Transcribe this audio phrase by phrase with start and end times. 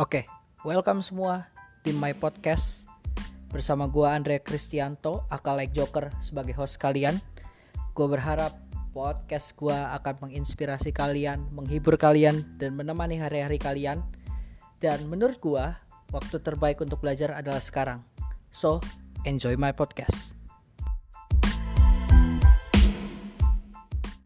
[0.00, 0.24] Oke,
[0.64, 1.52] welcome semua
[1.84, 2.88] tim my podcast
[3.52, 7.20] bersama gua Andre Kristianto, aka like Joker sebagai host kalian.
[7.92, 8.56] Gue berharap
[8.96, 14.00] podcast gua akan menginspirasi kalian, menghibur kalian, dan menemani hari-hari kalian.
[14.80, 15.76] Dan menurut gua,
[16.16, 18.00] waktu terbaik untuk belajar adalah sekarang.
[18.48, 18.80] So,
[19.28, 20.29] enjoy my podcast.